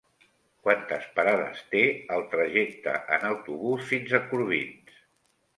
[0.67, 1.83] Quantes parades té
[2.17, 4.99] el trajecte en autobús fins a Corbins?